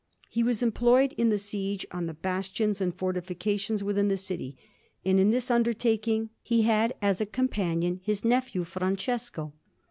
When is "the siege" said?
1.29-1.85